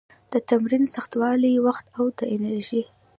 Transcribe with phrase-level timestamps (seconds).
[0.33, 2.83] د تمرین سختوالي، وخت او د انرژي